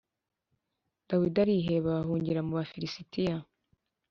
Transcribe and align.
dawidi 1.07 1.37
ariheba, 1.45 1.91
ahungira 2.01 2.39
mu 2.47 2.53
bafilisitiya 2.59 3.35